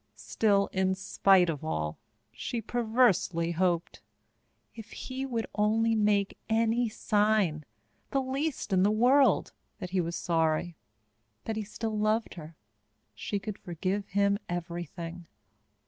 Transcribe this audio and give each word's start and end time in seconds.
Still, 0.15 0.67
in 0.73 0.95
spite 0.95 1.47
of 1.47 1.63
all, 1.63 1.99
she 2.31 2.59
perversely 2.59 3.51
hoped. 3.51 4.01
If 4.73 4.89
he 4.93 5.27
would 5.27 5.45
only 5.53 5.93
make 5.93 6.39
any 6.49 6.89
sign, 6.89 7.65
the 8.09 8.19
least 8.19 8.73
in 8.73 8.81
the 8.81 8.89
world, 8.89 9.53
that 9.77 9.91
he 9.91 10.01
was 10.01 10.15
sorry 10.15 10.75
that 11.45 11.55
he 11.55 11.63
still 11.63 11.95
loved 11.95 12.33
her 12.33 12.55
she 13.13 13.37
could 13.37 13.59
forgive 13.59 14.07
him 14.07 14.39
everything. 14.49 15.27